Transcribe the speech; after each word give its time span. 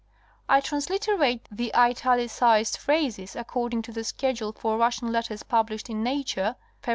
I 0.49 0.61
transliterate 0.61 1.41
the 1.51 1.75
italicized 1.75 2.75
phrases 2.77 3.35
according 3.35 3.83
to 3.83 3.91
the 3.91 4.03
schedule 4.03 4.51
for 4.51 4.75
Russian 4.75 5.11
letters 5.11 5.43
published 5.43 5.91
in 5.91 6.03
Natwre, 6.03 6.55
Feb. 6.81 6.89